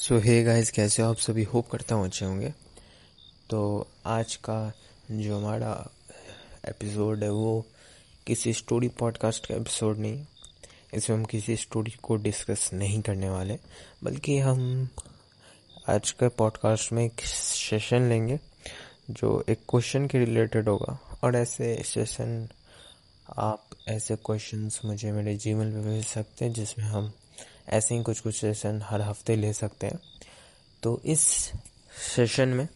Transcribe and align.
सो 0.00 0.18
hey 0.18 0.42
guys 0.42 0.70
कैसे 0.70 1.02
हो? 1.02 1.10
आप 1.10 1.16
सभी 1.16 1.42
होप 1.42 1.70
करता 1.70 1.94
हूँ 1.94 2.04
अच्छे 2.04 2.24
होंगे। 2.24 2.54
तो 3.50 3.86
आज 4.06 4.36
का 4.36 4.72
जो 5.10 5.38
हमारा 5.38 5.90
एपिसोड 6.68 7.22
है, 7.22 7.30
वो 7.30 7.66
किसी 8.26 8.52
स्टोरी 8.52 8.88
पॉडकास्ट 8.88 9.46
का 9.46 9.54
एपिसोड 9.54 9.98
नहीं। 9.98 10.26
इसमें 10.94 11.16
हम 11.16 11.24
किसी 11.24 11.56
स्टोरी 11.56 11.90
को 11.90 12.16
डिस्कस 12.16 12.70
नहीं 12.72 13.02
करने 13.02 13.28
वाले, 13.28 13.58
बल्कि 14.04 14.38
हम 14.38 14.88
आज 15.88 16.10
के 16.10 16.28
पॉडकास्ट 16.28 16.92
में 16.92 17.04
एक 17.04 17.20
सेशन 17.24 18.08
लेंगे, 18.08 18.40
जो 19.10 19.44
एक 19.48 19.58
क्वेश्चन 19.68 20.06
के 20.06 20.18
रिलेटेड 20.18 20.68
होगा। 20.68 21.18
और 21.24 21.36
ऐसे 21.36 21.82
सेशन 21.86 22.48
आप 23.38 23.66
ऐसे 23.88 24.16
क्वेश्चंस 24.16 24.80
मुझे 24.84 25.12
मेरे 25.12 25.36
जीमेल 25.36 25.72
पे 25.72 25.80
भेज 25.80 26.06
सकते 26.06 26.44
हैं, 26.44 26.52
जिसमें 26.52 26.86
हम 26.86 27.12
ऐसे 27.70 27.94
ही 27.94 28.02
कुछ 28.02 28.20
कुछ 28.20 28.34
सेशन 28.34 28.80
हर 28.84 29.00
हफ़्ते 29.00 29.36
ले 29.36 29.52
सकते 29.52 29.86
हैं। 29.86 30.00
तो 30.82 31.00
इस 31.04 31.20
सेशन 32.16 32.48
में 32.48 32.68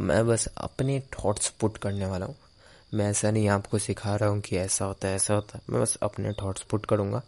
मैं 0.00 0.26
बस 0.26 0.46
अपने 0.56 1.00
थॉट्स 1.00 1.48
पुट 1.50 1.78
करने 1.78 2.06
वाला 2.06 2.26
हूँ। 2.26 2.36
मैं 2.94 3.08
ऐसा 3.10 3.30
नहीं 3.30 3.48
आपको 3.48 3.78
सिखा 3.78 4.16
रहा 4.16 4.28
हूँ 4.28 4.40
कि 4.40 4.56
ऐसा 4.56 4.84
होता 4.84 5.08
है, 5.08 5.14
ऐसा 5.14 5.34
होता 5.34 5.58
है। 5.58 5.62
मैं 5.70 5.82
बस 5.82 5.96
अपने 6.02 6.32
थॉट्स 6.32 6.62
पुट 6.62 6.86
करूँगा। 6.86 7.22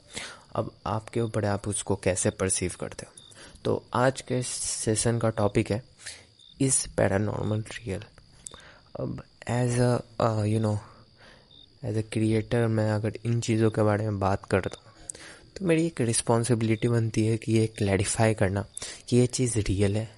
अब 0.56 0.72
आपके 0.86 1.20
ऊपर 1.20 1.44
आप 1.44 1.68
उसको 1.68 1.96
कैसे 1.96 2.30
परसीव 2.30 2.72
करते 2.80 3.06
हो? 3.06 3.12
तो 3.64 3.82
आज 3.94 4.20
के 4.20 4.42
सेशन 4.42 5.18
का 5.18 5.30
टॉपिक 5.30 5.70
है 5.70 5.82
इस 6.60 6.86
पैरानॉर्मल 6.96 7.60
रियल 7.60 8.04
अब 9.00 9.22
as 9.48 9.78
a 9.80 10.44
you 10.44 10.60
know 10.60 10.78
as 11.84 11.98
a 11.98 12.02
creator 12.12 12.66
मैं 12.66 12.90
अगर 12.92 13.18
इन 13.24 13.40
चीज़ों 13.40 13.70
के 13.70 13.82
बारे 13.82 14.04
में 14.04 14.18
बात 14.20 14.44
करता 14.44 14.80
हूँ 14.84 14.89
तो 15.56 15.66
मेरी 15.66 15.86
एक 15.86 16.00
रिस्पॉन्सिबिलिटी 16.00 16.88
बनती 16.88 17.26
है 17.26 17.36
कि 17.38 17.52
ये 17.52 17.66
क्लैरिफाई 17.66 18.34
करना 18.34 18.64
कि 19.08 19.16
ये 19.16 19.26
चीज़ 19.26 19.58
रियल 19.58 19.96
है, 19.96 20.08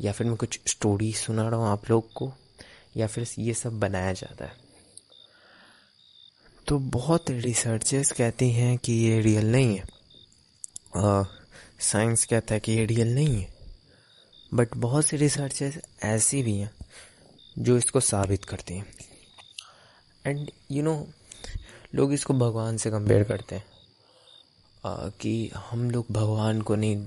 या 0.00 0.12
फिर 0.12 0.26
मैं 0.26 0.36
कुछ 0.36 0.60
स्टोरी 0.66 1.12
सुना 1.12 1.48
रहा 1.48 1.60
हूँ 1.60 1.68
आप 1.68 1.90
लोग 1.90 2.12
को, 2.12 2.32
या 2.96 3.06
फिर 3.06 3.26
ये 3.38 3.54
सब 3.54 3.78
बनाया 3.80 4.12
जाता 4.12 4.44
है। 4.44 4.58
तो 6.68 6.78
बहुत 6.78 7.30
रिसर्चर्स 7.30 8.12
कहती 8.12 8.50
हैं 8.50 8.76
कि 8.78 8.92
ये 8.92 9.20
रियल 9.20 9.46
नहीं 9.46 9.76
है। 9.76 9.84
साइंस 11.80 12.24
कहता 12.24 12.54
है 12.54 12.60
कि 12.60 12.72
ये 12.72 12.84
रियल 12.86 13.14
नहीं 13.14 13.40
है। 13.40 13.48
बट 14.54 14.76
बहुत 14.76 15.06
सी 15.06 15.16
रिसर्चेस 15.16 15.78
ऐसी 16.02 16.42
भी 16.42 16.56
हैं 16.58 16.70
जो 17.58 17.76
इसको 17.76 18.00
साबित 18.00 18.44
करती 18.44 18.74
हैं। 18.74 18.86
एंड 20.26 20.50
यू 20.70 20.82
नो 20.82 20.94
लोग 21.94 22.12
इसको 22.12 22.34
भगवान 22.34 22.76
से 22.76 22.90
कंपेयर 22.90 23.24
करते 23.24 23.54
हैं। 23.54 23.64
कि 24.86 25.50
हम 25.56 25.90
लोग 25.90 26.06
भगवान 26.10 26.60
को 26.62 26.74
नहीं 26.74 27.06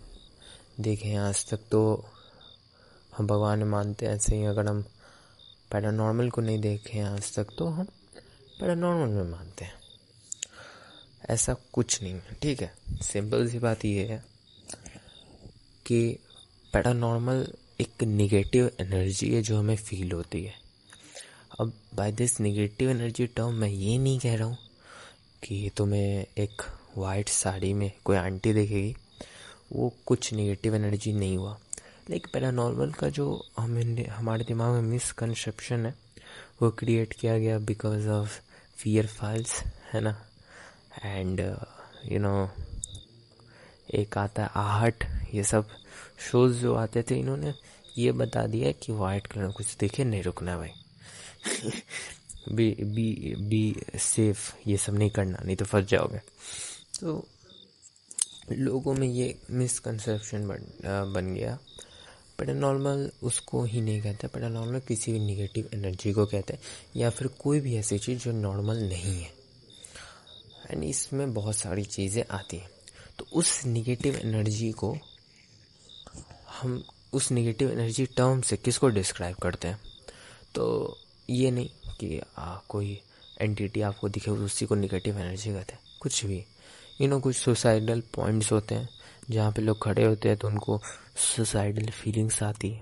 देखे 0.80 1.08
हैं 1.08 1.20
आज 1.20 1.50
तक 1.50 1.60
तो 1.72 2.06
हम 3.18 3.28
भगवान 3.28 3.64
मानते 3.64 4.06
हैं 4.06 4.14
ऐसे 4.14 4.36
ही 4.36 4.46
अगर 4.46 4.68
हम 4.68 4.82
पैरानॉर्मल 5.72 6.30
को 6.30 6.42
नहीं 6.42 6.60
देखे 6.60 6.98
हैं 6.98 7.06
आज 7.06 7.36
तक 7.36 7.48
तो 7.58 7.66
हम 7.66 7.86
पैरानॉर्मल 8.60 9.14
में 9.14 9.32
मानते 9.32 9.66
हैं। 9.66 9.74
ऐसा 11.30 11.56
कुछ 11.74 12.02
नहीं 12.04 12.14
है, 12.14 12.38
ठीक 12.42 12.62
है? 12.62 12.74
सिंपल 13.02 13.48
सी 13.50 13.60
बात 13.60 13.86
ये 13.86 14.06
है 14.06 14.24
कि 15.86 16.20
पैरानॉर्मल 16.74 17.48
एक 17.82 18.04
निगेटिव 18.04 18.72
एनर्जी 18.80 19.34
है 19.36 19.42
जो 19.42 19.58
हमें 19.58 19.76
फील 19.76 20.12
होती 20.12 20.44
है। 20.44 20.54
अब 21.60 21.74
by 21.96 22.12
this 22.12 22.40
negative 22.40 22.90
energy 22.90 23.28
term 23.28 23.54
मैं 23.54 23.70
ये 23.70 23.98
नहीं 23.98 24.20
कह 24.20 24.36
रहा 24.36 24.48
हूँ 24.48 24.58
कि 25.44 25.72
तुम्हें 25.78 26.26
एक 26.38 26.62
वाइट 26.98 27.30
साड़ी 27.30 27.74
में 27.74 27.92
कोई 28.06 28.18
आंटी 28.18 28.54
देखेगी, 28.54 28.96
वो 29.72 29.94
कुछ 30.06 30.34
नेगेटिव 30.34 30.76
एनर्जी 30.76 31.14
नहीं 31.14 31.38
हुआ। 31.38 31.58
लेकिन 32.10 32.32
पैरानॉर्मल 32.34 32.92
का 32.92 33.10
जो 33.10 33.46
हमें 33.60 34.08
हमारे 34.08 34.44
दिमाग 34.44 34.74
में 34.74 34.82
मिसकनसेप्शन 34.82 35.86
है, 35.86 35.94
वो 36.62 36.70
क्रिएट 36.70 37.14
किया 37.14 37.38
गया 37.40 37.60
बिकॉज़ 37.60 38.08
ऑफ़ 38.08 38.40
फियर 38.78 39.08
फाइल्स 39.08 39.60
है 39.94 40.02
ना? 40.02 40.26
एंड 41.06 41.40
यू 42.06 42.20
नो 42.20 42.50
एक 43.94 44.18
आता 44.18 44.44
है 44.44 44.50
आहट, 44.56 45.04
ये 45.34 45.44
सब 45.44 45.70
शोज़ 46.32 46.62
जो 46.62 46.74
आते 46.76 47.04
थे, 47.04 47.16
इन्होंने 47.16 47.54
ये 47.98 48.12
बता 48.12 48.46
दिया 48.48 48.72
कि 48.72 48.92
वाइट 48.92 49.28
कलर 49.28 49.52
कुछ 49.52 49.76
देखे, 49.78 50.04
नहीं 50.04 50.24
रुकना 50.24 50.58
भाई। 50.58 50.72
बी 52.52 52.72
बी 52.72 53.36
बी 53.40 53.76
सेफ़ 54.00 54.54
ये 54.68 54.78
सब 54.78 54.94
नहीं 54.94 55.10
करना, 55.10 55.38
नहीं 55.46 55.56
तो 55.56 55.66
फंस 55.66 55.86
जाओगे। 55.86 56.20
तो 57.04 57.28
लोगों 58.52 58.94
में 58.94 59.08
ये 59.08 59.26
मिसकनसेप्शन 59.52 60.48
बन 60.48 61.14
बन 61.14 61.34
गया। 61.36 61.58
पैरानॉर्मल 62.38 63.10
उसको 63.24 63.64
ही 63.64 63.82
नहीं 63.82 64.02
कहते 64.02 64.28
पैरानॉर्मल 64.28 64.80
किसी 64.80 65.12
भी 65.12 65.20
निगेटिव 65.20 65.70
एनर्जी 65.74 66.14
को 66.14 66.26
कहते 66.26 66.54
हैं 66.54 66.62
या 66.96 67.10
फिर 67.10 67.28
कोई 67.28 67.60
भी 67.60 67.76
ऐसी 67.76 67.98
चीज़ 68.00 68.20
जो 68.20 68.32
नॉर्मल 68.32 68.78
नहीं 68.78 69.20
है। 69.22 69.32
एंड 70.72 70.84
इसमें 70.84 71.34
बहुत 71.34 71.56
सारी 71.56 71.84
चीज़ें 71.84 72.24
आती 72.32 72.58
हैं। 72.58 72.70
तो 73.20 73.26
उस 73.34 73.66
निगेटिव 73.66 74.16
एनर्जी 74.16 74.72
को 74.72 74.96
हम 76.62 76.84
उस 77.14 77.32
निगेटिव 77.32 77.72
एनर्जी 77.72 78.06
टर्म 78.06 78.42
से 78.42 78.58
किसको 78.58 78.88
डिस्क्राइब 78.90 79.36
करते 79.36 79.68
हैं? 79.68 79.80
तो 80.56 80.98
ये 81.30 81.52
नहीं 81.52 81.70
कि 82.00 82.22
आ, 82.38 82.56
कोई 82.70 83.00
एंटिटी 83.42 83.82
आपको 83.82 84.10
दिखे 84.10 84.32
उसी 84.32 84.66
को 84.66 84.76
निगेटिव 84.76 85.20
एनर्जी 85.20 85.54
कहते 85.54 85.74
हैं। 85.74 85.82
कुछ 86.02 86.26
भी। 86.26 86.44
यू 87.04 87.08
नो 87.10 87.20
कुछ 87.20 87.36
सुसाइडल 87.36 88.02
पॉइंट्स 88.16 88.52
होते 88.52 88.76
हैं, 88.76 88.88
जहाँ 89.30 89.52
पे 89.52 89.62
लोग 89.62 89.82
खड़े 89.84 90.04
होते 90.04 90.30
हैं 90.30 90.38
तो 90.38 90.48
उनको 90.48 90.80
सुसाइडल 91.18 91.90
फीलिंग्स 91.92 92.42
आती 92.44 92.70
है। 92.70 92.82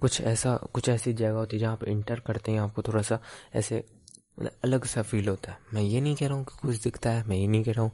कुछ 0.00 0.20
ऐसा, 0.20 0.54
कुछ 0.72 0.88
ऐसी 0.88 1.12
जगह 1.12 1.32
होती 1.32 1.56
है 1.56 1.60
जहाँ 1.60 1.76
पे 1.76 1.90
इंटर 1.90 2.20
करते 2.20 2.52
हैं, 2.52 2.60
आपको 2.60 2.82
थोड़ा 2.82 3.02
सा 3.02 3.18
ऐसे 3.54 3.84
अलग 4.64 4.84
सा 4.84 5.02
फील 5.02 5.28
होता 5.28 5.52
है। 5.52 5.58
मैं 5.74 5.82
ये 5.82 6.00
नहीं 6.00 6.14
कह 6.16 6.28
रहा 6.28 6.36
हूँ 6.36 6.44
कि 6.44 6.58
कुछ 6.62 6.82
दिखता 6.82 7.10
है, 7.10 7.24
मैं 7.28 7.36
ये 7.36 7.46
नहीं 7.46 7.64
कह 7.64 7.72
रहा 7.72 7.82
हूँ 7.82 7.92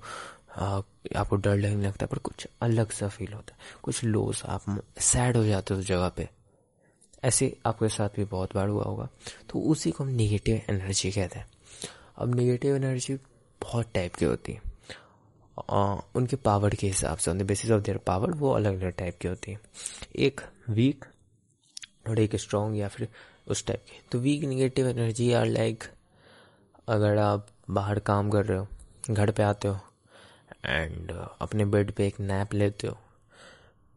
आपको 1.16 1.36
डर 1.36 1.56
लगने 1.56 1.86
लगता 1.86 2.04
है 2.04 2.06
पर 2.06 2.18
कुछ 2.18 2.46
अलग 2.62 2.90
सा 2.90 3.08
फील 3.08 3.32
होता 3.32 3.54
है। 3.54 3.80
कुछ 3.82 4.02
लोस 4.04 4.42
आप 4.46 4.82
सैड 5.00 5.36
हो 5.36 5.44
जाते 5.44 5.74
हो 5.74 5.80
उस 5.80 5.86
जगह 5.86 6.08
पे। 6.08 6.28
ऐसे 7.24 7.56
आपके 7.66 7.88
साथ 7.88 8.16
भी 8.16 8.24
बहुत 8.26 8.54
बार 8.54 8.68
हुआ 8.68 8.84
होगा। 8.84 9.08
तो 9.50 9.60
उसी 9.62 9.90
को 9.90 10.04
हम 10.04 10.10
निगेटिव 10.10 10.60
एनर्जी 10.70 11.12
कहते 11.12 11.38
हैं। 11.38 11.46
अब 12.18 12.34
निगेटिव 12.34 12.76
एनर्जी 12.76 13.14
बहुत 13.60 13.90
टाइप 13.94 14.14
की 14.14 14.24
होती 14.24 14.52
है। 14.52 14.71
उनके 15.58 16.36
पावर 16.36 16.74
के 16.74 16.86
हिसाब 16.86 17.18
से 17.18 17.30
on 17.30 17.38
the 17.38 17.42
basis 17.42 17.70
of 17.70 17.82
their 17.82 17.98
power 17.98 18.30
वो 18.32 18.50
अलग 18.50 18.80
अलग 18.80 18.92
टाइप 18.92 19.18
की 19.18 19.28
होती 19.28 19.52
है। 19.52 19.60
एक 20.18 20.40
वीक 20.70 21.04
और 22.08 22.18
एक 22.20 22.36
स्ट्रॉन्ग 22.36 22.78
या 22.78 22.88
फिर 22.88 23.08
उस 23.48 23.64
टाइप 23.66 23.84
की। 23.86 24.00
तो 24.12 24.18
weak 24.18 24.44
negative 24.44 24.88
energy 24.88 25.32
are 25.32 25.46
like 25.46 25.84
अगर 26.88 27.18
आप 27.18 27.46
बाहर 27.70 27.98
काम 28.00 28.30
कर 28.30 28.44
रहे 28.46 28.58
हो, 28.58 28.66
घर 29.10 29.30
पे 29.30 29.42
आते 29.42 29.68
हो 29.68 29.78
एंड 30.66 31.12
अपने 31.40 31.64
बेड 31.64 31.92
पे 31.92 32.06
एक 32.06 32.20
नैप 32.20 32.54
लेते 32.54 32.86
हो 32.86 32.96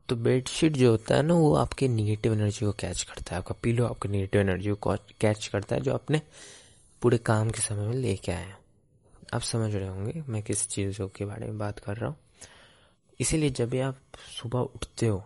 तो 0.10 0.16
बेडशीट 0.16 0.74
जो 0.74 0.90
होता 0.92 1.16
है 1.16 1.22
ना, 1.24 1.34
वो 1.34 1.54
आपके 1.56 1.88
निगेटिव 1.88 2.34
एनर्जी 2.34 2.66
को 2.66 2.72
कैच 2.72 3.02
करता 3.04 3.36
है। 3.36 3.38
आपका 3.38 3.56
पीलो 3.64 3.86
आपके 3.86 4.10
निगेटिव 4.10 4.42
एनर्जी 4.42 4.72
को 4.72 4.96
कैच 5.22 5.48
करता 5.48 5.76
है, 5.76 5.82
जो 5.82 5.94
अपने 5.94 6.22
पूरे 7.02 7.18
काम 7.20 7.50
के 7.50 7.62
समय 7.62 7.88
में 7.88 7.96
लेके 7.96 8.32
आए 8.32 8.44
हैं। 8.44 8.58
आप 9.36 9.42
समझ 9.44 9.74
रहे 9.76 9.88
होंगे, 9.88 10.24
मैं 10.30 10.42
किस 10.44 10.68
चीज़ों 10.68 11.08
के 11.08 11.26
बारे 11.26 11.46
में 11.46 11.58
बात 11.58 11.80
कर 11.80 11.98
रहा 11.98 12.10
हूँ। 12.10 12.18
इसीलिए 13.20 13.50
जब 13.52 13.70
भी 13.70 13.80
आप 13.82 13.98
सुबह 14.32 14.60
उठते 14.60 15.08
हो 15.08 15.24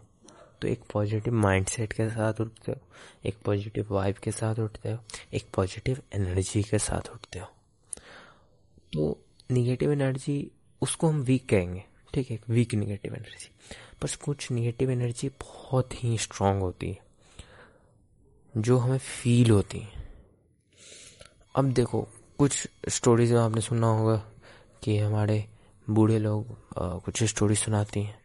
तो 0.62 0.68
एक 0.68 0.82
पॉजिटिव 0.92 1.34
माइंडसेट 1.36 1.94
के 1.94 2.08
साथ 2.10 2.42
उठते 2.42 2.72
हो, 2.72 2.78
एक 3.26 3.38
पॉजिटिव 3.46 3.94
वाइब 3.94 4.16
के 4.16 4.32
साथ 4.32 4.60
उठते 4.60 4.92
हो, 4.92 4.98
एक 5.34 5.46
पॉजिटिव 5.56 6.02
एनर्जी 6.16 6.64
के 6.64 6.80
साथ 6.80 7.10
उठते 7.12 7.40
हो। 7.40 7.46
तो 8.94 9.20
निगेटिव 9.50 9.92
एनर्जी 9.92 10.52
उसको 10.82 11.10
हम 11.10 11.22
वीक 11.22 11.48
कहेंगे, 11.50 11.84
ठीक 12.14 12.32
है? 12.32 12.40
वीक 12.50 12.74
निगेटिव 12.74 13.16
एनर्जी 13.16 13.50
बस 14.04 14.16
कुछ 14.16 14.50
निगेटिव 14.52 14.92
एनर्जी 14.92 15.30
बहुत 15.42 16.04
ही 16.04 16.18
स्ट्रांग 16.18 16.62
होती 16.62 16.90
है, 16.90 17.00
जो 18.54 18.78
हमें 18.78 18.98
फील 18.98 19.52
होती 19.52 19.80
है। 19.80 20.08
अब 21.56 21.72
देखो 21.74 22.08
कुछ 22.40 22.68
स्टोरीज 22.90 23.34
आपने 23.34 23.62
सुना 23.62 23.88
होगा 23.88 24.16
कि 24.84 24.98
हमारे 24.98 25.46
बूढ़े 25.90 26.20
लोग 26.20 26.52
आ, 26.78 26.98
कुछ 26.98 27.24
स्टोरी 27.24 27.56
सुनाती 27.56 28.04
हैं। 28.04 28.20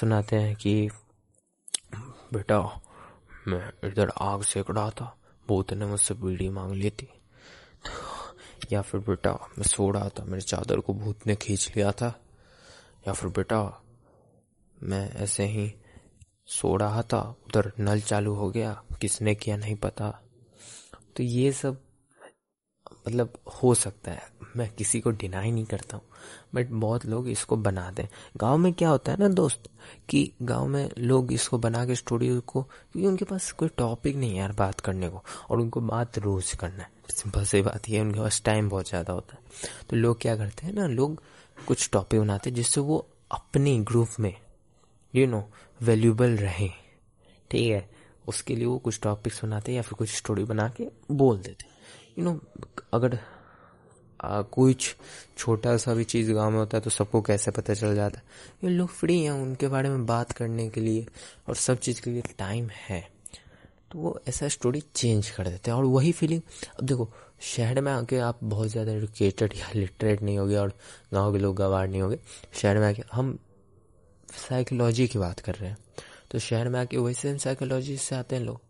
सुनाते 0.00 0.36
हैं 0.36 0.56
कि 0.56 0.90
बेटा 2.32 2.82
मैं 3.48 3.88
इधर 3.88 4.12
आग 4.20 4.42
सेक 4.42 4.70
रहा 4.70 4.90
था 4.90 5.16
भूत 5.48 5.72
ने 5.72 5.86
मुझसे 5.86 6.14
बीड़ी 6.14 6.48
मांग 6.48 6.72
ली 6.72 6.90
थी। 6.90 7.08
या 8.72 8.82
फिर 8.82 9.00
बेटा 9.00 9.32
मैं 9.58 9.64
सो 9.64 9.90
रहा 9.90 10.08
था 10.08 10.24
मेरे 10.24 10.40
चादर 10.40 10.80
को 10.80 10.94
भूत 10.94 11.26
ने 11.26 11.36
खींच 11.36 11.72
लिया 11.76 11.92
था। 11.92 12.20
या 13.08 13.12
फिर 13.12 13.30
बेटा 13.30 13.82
मैं 14.82 15.10
ऐसे 15.12 15.44
ही 15.44 15.74
सो 16.46 16.76
रहा 16.76 17.02
था 17.02 17.36
उधर 17.46 17.72
नल 17.80 18.00
चालू 18.00 18.34
हो 18.34 18.50
गया 18.50 18.82
किसने 19.00 19.34
किया 19.34 19.56
नहीं 19.56 19.76
पता। 19.76 20.10
तो 21.16 21.22
ये 21.22 21.52
सब 21.52 21.80
मतलब 23.06 23.32
हो 23.54 23.74
सकता 23.74 24.10
है। 24.10 24.32
मैं 24.56 24.68
किसी 24.70 25.00
को 25.00 25.10
डिनाई 25.12 25.50
नहीं 25.50 25.64
करता 25.64 25.96
हूँ 25.96 26.04
बट 26.54 26.68
बहुत 26.70 27.04
लोग 27.06 27.28
इसको 27.28 27.56
बना 27.58 27.90
दें 27.90 28.06
गाँव 28.36 28.56
में 28.58 28.72
क्या 28.72 28.88
होता 28.88 29.12
है 29.12 29.18
ना 29.18 29.28
दोस्त, 29.30 29.68
कि 30.08 30.30
गाँव 30.42 30.66
में 30.66 30.90
लोग 30.98 31.32
इसको 31.32 31.58
बना 31.58 31.84
के 31.86 31.94
स्टोरी 31.94 32.28
को, 32.38 32.62
क्योंकि 32.62 33.06
उनके 33.06 33.24
पास 33.24 33.50
कोई 33.52 33.68
टॉपिक 33.78 34.16
नहीं 34.16 34.30
है 34.30 34.36
यार 34.36 34.52
बात 34.52 34.80
करने 34.80 35.08
को, 35.08 35.22
और 35.50 35.60
उनको 35.60 35.80
बात 35.82 36.18
रोज 36.18 36.52
करना 36.52 36.82
है। 36.82 36.90
सिंपल 37.10 37.44
सी 37.44 37.62
बात 37.62 37.88
ये 37.88 37.96
है, 37.96 38.02
उनके 38.02 38.20
पास 38.20 38.40
टाइम 38.44 38.68
बहुत 38.68 38.88
ज़्यादा 38.88 39.12
होता 39.12 39.36
है। 39.36 39.68
तो 39.90 39.96
लोग 39.96 40.20
क्या 40.20 40.36
करते 40.36 40.66
हैं 40.66 40.74
ना, 40.74 40.86
लोग 40.86 41.22
कुछ 41.58 41.88
टॉपिक 41.92 42.20
बनाते 42.20 42.50
हैं 42.50 42.56
जिससे 42.56 42.80
वो 42.80 43.06
अपने 43.30 43.78
ग्रुप 43.80 44.08
में 44.20 44.34
यू 45.14 45.26
नो 45.26 45.44
वैल्यूबल 45.80 46.36
रहें। 46.36 46.70
ठीक 47.50 47.70
है, 47.70 47.88
उसके 48.28 48.56
लिए 48.56 48.66
वो 48.66 48.78
कुछ 48.78 49.00
टॉपिक्स 49.02 49.44
बनाते 49.44 49.72
हैं 49.72 49.76
या 49.76 49.82
फिर 49.82 49.96
कुछ 49.98 50.10
स्टोरी 50.10 50.44
बना 50.44 50.68
के 50.70 50.88
बोल 51.10 51.38
देते 51.38 51.66
यू 52.18 52.24
नो 52.24 52.38
अगर 52.92 53.18
आ, 54.20 54.42
कुछ 54.42 54.94
छोटा 55.38 55.76
सा 55.76 55.94
भी 55.94 56.04
चीज़ 56.04 56.32
गाँव 56.32 56.50
में 56.50 56.58
होता 56.58 56.76
है 56.76 56.80
तो 56.80 56.90
सबको 56.90 57.20
कैसे 57.22 57.50
पता 57.50 57.74
चल 57.74 57.94
जाता 57.94 58.18
है? 58.18 58.24
ये 58.64 58.70
लोग 58.70 58.88
फ्री 58.88 59.22
हैं 59.22 59.30
उनके 59.32 59.68
बारे 59.68 59.88
में 59.88 60.06
बात 60.06 60.32
करने 60.32 60.68
के 60.70 60.80
लिए 60.80 61.06
और 61.48 61.54
सब 61.56 61.78
चीज़ 61.78 62.00
के 62.02 62.10
लिए 62.10 62.22
टाइम 62.38 62.68
है। 62.78 63.00
तो 63.90 63.98
वो 63.98 64.18
ऐसा 64.28 64.48
स्टोरी 64.48 64.82
चेंज 64.94 65.30
कर 65.30 65.48
देते 65.48 65.70
हैं 65.70 65.78
और 65.78 65.84
वही 65.84 66.12
फीलिंग 66.12 66.40
अब 66.78 66.86
देखो 66.86 67.10
शहर 67.42 67.80
में 67.80 67.92
आके 67.92 68.18
आप 68.18 68.38
बहुत 68.44 68.68
ज़्यादा 68.68 68.92
एडुकेटेड 68.92 69.54
या 69.56 69.70
लिटरेट 69.74 70.22
नहीं 70.22 70.38
होगे 70.38 70.56
और 70.56 70.72
गाँव 71.14 71.32
के 71.32 71.38
लोग 71.38 71.56
गवार 71.56 71.88
नहीं 71.88 72.02
होगे। 72.02 72.18
शहर 72.54 72.78
में 72.78 72.86
आके 72.88 73.02
हम 73.12 73.38
साइकोलॉजी 74.38 75.06
की 75.06 75.18
बात 75.18 75.40
कर 75.40 75.54
रहे 75.54 75.70
हैं। 75.70 75.78
तो 76.30 76.38
शहर 76.38 76.68
में 76.68 76.80
आके 76.80 76.96
वही 76.96 77.14
सेम 77.14 77.36
साइकोलॉजी 77.36 77.96
से 77.96 78.16
आते 78.16 78.36
हैं 78.36 78.42
लोग। 78.42 78.60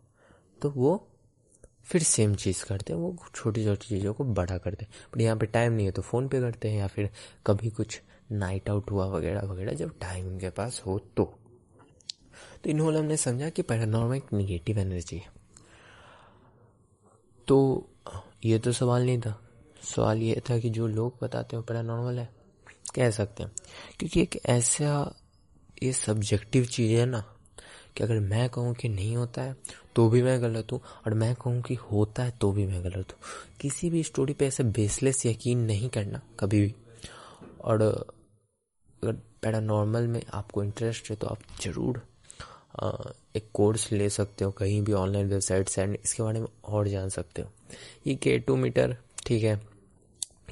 तो 0.62 0.70
वो 0.70 0.96
फिर 1.84 2.02
सेम 2.02 2.34
चीज़ 2.34 2.64
करते 2.64 2.92
हैं, 2.92 3.00
वो 3.00 3.16
छोटी 3.34 3.64
छोटी 3.64 3.86
चीज़ों 3.88 4.14
को 4.14 4.24
बड़ा 4.24 4.58
करते 4.58 4.84
हैं। 4.84 4.92
बट 5.14 5.20
यहाँ 5.20 5.36
पे 5.36 5.46
टाइम 5.46 5.72
नहीं 5.72 5.86
है 5.86 5.92
तो 5.92 6.02
फ़ोन 6.02 6.28
पे 6.28 6.40
करते 6.40 6.70
हैं 6.70 6.78
या 6.78 6.86
फिर 6.86 7.10
कभी 7.46 7.70
कुछ 7.70 8.02
नाइट 8.32 8.70
आउट 8.70 8.90
हुआ 8.90 9.06
वगैरह 9.06 9.40
वगैरह 9.40 9.72
जब 9.72 9.98
टाइम 9.98 10.26
उनके 10.26 10.50
पास 10.50 10.82
हो 10.86 10.98
तो। 10.98 11.38
तो 12.64 12.70
इन्होंने 12.70 12.98
हमने 12.98 13.16
समझा 13.16 13.48
कि 13.48 13.62
पैरानॉर्मल 13.62 14.16
एक 14.16 14.32
निगेटिव 14.32 14.78
एनर्जी 14.78 15.16
है। 15.16 15.26
तो 17.46 17.88
ये 18.44 18.58
तो 18.58 18.72
सवाल 18.72 19.06
नहीं 19.06 19.20
था। 19.20 19.40
सवाल 19.82 20.18
ये 20.18 20.42
था 20.50 20.58
कि 20.58 20.70
जो 20.70 20.86
लोग 20.86 21.18
बताते 21.22 21.56
हैं 21.56 21.64
पैरानॉर्मल 21.64 22.18
है। 22.18 22.34
कह 22.94 23.10
सकते 23.10 23.42
हैं। 23.42 23.52
क्योंकि 23.98 24.22
एक 24.22 24.40
ऐसा 24.46 25.16
ये 25.82 25.92
सब्जेक्टिव 25.92 26.64
चीज़ 26.64 26.92
है 26.92 27.06
ना 27.06 27.36
कि 27.96 28.04
अगर 28.04 28.20
मैं 28.20 28.50
कहूँ 28.50 28.74
कि 28.74 28.88
नहीं 28.88 29.16
होता 29.16 29.42
है 29.42 29.56
तो 29.96 30.08
भी 30.08 30.22
मैं 30.22 30.40
गलत 30.42 30.72
हूँ? 30.72 30.80
और 31.06 31.14
मैं 31.14 31.34
कहूँ 31.34 31.60
कि 31.62 31.74
होता 31.82 32.22
है 32.22 32.32
तो 32.40 32.50
भी 32.52 32.66
मैं 32.66 32.82
गलत 32.84 33.12
हूँ। 33.12 33.18
किसी 33.60 33.90
भी 33.90 34.02
स्टोरी 34.02 34.32
पे 34.32 34.46
ऐसे 34.46 34.64
बेसलेस 34.64 35.24
यकीन 35.26 35.58
नहीं 35.64 35.88
करना, 35.88 36.20
कभी 36.40 36.60
भी। 36.60 36.74
और 37.62 37.82
अगर 39.02 39.12
पैरानॉर्मल 39.42 40.06
में 40.06 40.22
आपको 40.34 40.62
इंटरेस्ट 40.64 41.10
है 41.10 41.16
तो 41.16 41.26
आप 41.26 41.38
ज़रूर 41.62 42.02
एक 43.36 43.48
कोर्स 43.54 43.90
ले 43.92 44.08
सकते 44.10 44.44
हो, 44.44 44.50
कहीं 44.52 44.80
भी 44.82 44.92
ऑनलाइन 44.94 45.28
वेबसाइट 45.28 45.68
से 45.68 45.82
एंड 45.82 45.96
इसके 45.96 46.22
बारे 46.22 46.40
में 46.40 46.46
और 46.66 46.88
जान 46.88 47.08
सकते 47.08 47.42
हो। 47.42 47.50
ये 48.06 48.14
के 48.14 48.38
टू 48.38 48.56
मीटर 48.56 48.96
ठीक 49.26 49.42
है? 49.42 49.60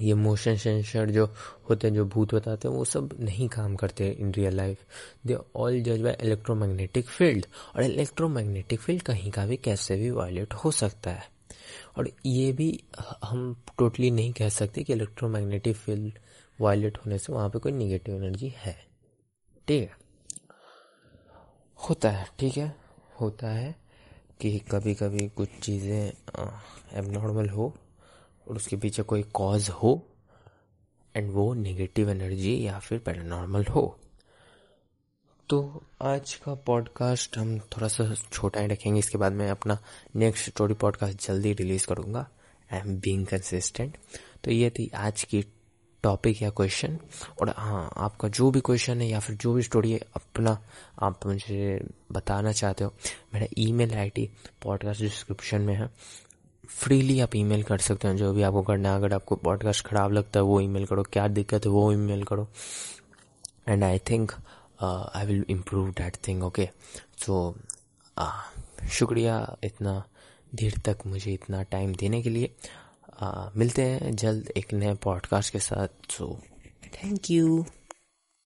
ये 0.03 0.15
मोशन 0.15 0.57
सेंसर 0.57 1.11
जो 1.11 1.27
होते 1.71 1.87
हैं, 1.87 1.95
जो 1.95 2.05
भूत 2.05 2.35
बताते 2.35 2.69
हैं, 2.69 2.75
वो 2.75 2.85
सब 2.85 3.17
नहीं 3.21 3.49
काम 3.49 3.77
करते 3.77 4.09
in 4.11 4.33
real 4.33 4.57
life 4.57 4.79
they 5.27 5.37
all 5.57 5.81
जज 5.83 6.01
बाय 6.01 6.17
इलेक्ट्रोमैग्नेटिक 6.21 7.09
फ़ील्ड 7.09 7.47
और 7.77 7.83
इलेक्ट्रोमैग्नेटिक 7.83 8.81
फ़ील्ड 8.81 9.03
कहीं 9.03 9.31
का 9.31 9.47
भी 9.47 9.57
कैसे 9.57 9.97
भी 9.97 10.11
वायलेट 10.11 10.55
हो 10.55 10.71
सकता 10.71 11.11
है. 11.11 11.31
और 11.99 12.11
ये 12.27 12.53
भी 12.53 12.85
हम 13.25 13.55
टोटली 13.79 14.11
नहीं 14.11 14.33
कह 14.33 14.49
सकते 14.49 14.83
कि 14.83 14.93
इलेक्ट्रोमैग्नेटिक 14.93 15.77
फ़ील्ड 15.77 16.19
वायलेट 16.61 16.99
होने 16.99 17.19
से 17.19 17.33
वहाँ 17.33 17.49
पे 17.49 17.59
कोई 17.59 17.73
निगेटिव 17.73 18.25
एनर्जी 18.25 18.53
है. 18.57 18.77
ठीक 19.69 19.83
है? 19.83 19.97
होता 21.89 22.11
है, 22.11 22.27
ठीक 22.39 22.57
है? 22.57 22.77
होता 23.21 23.49
है 23.49 23.75
कि 24.41 24.59
कभी 24.59 24.95
कभी 24.95 25.29
कुछ 25.29 25.49
चीज़ें 25.63 26.13
एबनॉर्मल 26.95 27.49
हो 27.49 27.75
और 28.49 28.57
उसके 28.57 28.77
पीछे 28.77 29.03
कोई 29.03 29.23
कॉज 29.35 29.69
हो 29.83 30.01
एंड 31.15 31.31
वो 31.33 31.53
नेगेटिव 31.55 32.11
एनर्जी 32.11 32.55
या 32.67 32.79
फिर 32.79 32.99
पैरानॉर्मल 32.99 33.65
हो। 33.65 33.85
तो 35.49 35.83
आज 36.03 36.35
का 36.45 36.55
पॉडकास्ट 36.67 37.39
हम 37.39 37.59
थोड़ा 37.59 37.89
सा 37.89 38.15
छोटा 38.33 38.61
ही 38.61 38.67
रखेंगे, 38.67 38.99
इसके 38.99 39.19
बाद 39.19 39.33
मैं 39.33 39.51
अपना 39.51 39.79
नेक्स्ट 40.17 40.51
स्टोरी 40.51 40.75
पॉडकास्ट 40.75 41.27
जल्दी 41.27 41.53
रिलीज़ 41.53 41.87
करूँगा। 41.87 42.29
आई 42.73 42.79
एम 42.79 42.97
बींग 42.97 43.27
कंसिस्टेंट 43.27 43.97
तो 44.45 44.51
ये 44.51 44.71
थी 44.71 44.91
आज 44.97 45.23
की 45.25 45.45
टॉपिक 46.05 46.41
या 46.43 46.51
क्वेश्चन 46.51 46.99
और 47.41 47.53
हाँ 47.57 47.93
आपका 47.97 48.29
जो 48.29 48.51
भी 48.51 48.61
क्वेश्चन 48.61 49.01
है 49.01 49.09
या 49.09 49.19
फिर 49.21 49.37
जो 49.37 49.53
भी 49.55 49.63
स्टोरी 49.63 49.93
है, 49.93 49.99
अपना 50.17 50.59
आप 51.03 51.27
मुझे 51.27 51.81
बताना 52.13 52.53
चाहते 52.53 52.85
हो, 52.85 52.95
मेरा 53.35 53.47
ईमेल 53.59 53.95
आईडी 53.95 54.29
पॉडकास्ट 54.63 55.01
डिस्क्रिप्शन 55.01 55.61
में 55.61 55.75
है। 55.75 55.91
फ्रीली 56.79 57.19
आप 57.21 57.37
ईमेल 57.37 57.63
कर 57.63 57.79
सकते 57.79 58.09
हैं 58.09 58.17
जो 58.17 58.33
भी 58.33 58.43
आपको 58.43 58.63
करना 58.63 58.91
है। 58.91 58.97
अगर 58.97 59.15
आपको 59.15 59.37
पॉडकास्ट 59.37 59.85
ख़राब 59.87 60.13
लगता 60.13 60.41
है 60.41 60.45
वो 60.45 60.61
ईमेल 60.61 60.87
करो। 60.87 61.03
क्या 61.03 61.27
दिक्कत 61.29 61.67
है 61.67 61.71
वो 61.71 61.93
ईमेल 61.93 62.25
करो। 62.25 62.49
And 63.69 63.85
I 63.85 63.99
think 64.11 64.33
I 64.83 65.27
will 65.27 65.45
improve 65.51 65.91
that 65.91 66.17
thing 66.29 66.43
okay 66.43 66.69
so 67.19 67.55
शुक्रिया 68.91 69.57
इतना 69.65 70.03
देर 70.55 70.79
तक 70.85 71.07
मुझे 71.07 71.33
इतना 71.33 71.63
टाइम 71.63 71.95
देने 71.95 72.23
के 72.23 72.31
लिए। 72.31 72.55
Uh, 73.23 73.49
मिलते 73.57 73.83
हैं 73.83 74.15
जल्द 74.17 74.49
एक 74.57 74.73
नए 74.75 74.95
पॉडकास्ट 74.95 75.53
के 75.53 75.59
साथ। 75.59 75.89
So 76.11 76.27
thank 76.95 77.31
you 77.31 77.65